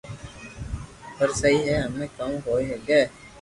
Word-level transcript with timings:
پر 1.17 1.29
سھي 1.39 1.53
ھي 1.67 1.75
ھمي 1.85 2.07
ڪاو 2.17 2.33
ھوئي 2.45 2.65
ھگي 2.73 3.01